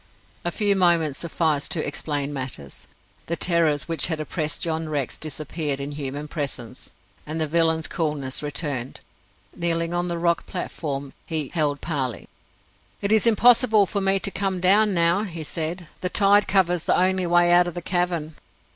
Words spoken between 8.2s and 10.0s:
returned. Kneeling